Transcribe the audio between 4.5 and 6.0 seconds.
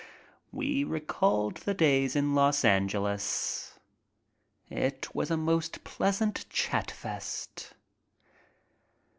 It was a most